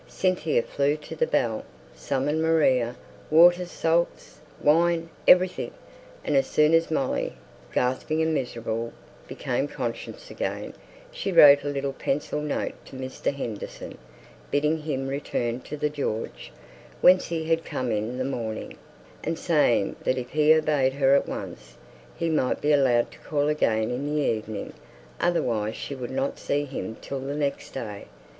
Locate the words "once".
21.29-21.77